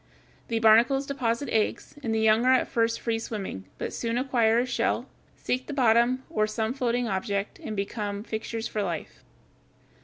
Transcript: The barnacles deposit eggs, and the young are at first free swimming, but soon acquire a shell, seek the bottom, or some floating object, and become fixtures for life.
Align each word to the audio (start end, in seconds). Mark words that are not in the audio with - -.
The 0.47 0.57
barnacles 0.57 1.05
deposit 1.05 1.47
eggs, 1.49 1.93
and 2.01 2.11
the 2.11 2.19
young 2.19 2.43
are 2.43 2.55
at 2.55 2.67
first 2.67 2.99
free 2.99 3.19
swimming, 3.19 3.65
but 3.77 3.93
soon 3.93 4.17
acquire 4.17 4.57
a 4.57 4.65
shell, 4.65 5.07
seek 5.35 5.67
the 5.67 5.73
bottom, 5.73 6.23
or 6.27 6.47
some 6.47 6.73
floating 6.73 7.07
object, 7.07 7.59
and 7.59 7.75
become 7.75 8.23
fixtures 8.23 8.67
for 8.67 8.81
life. 8.81 9.23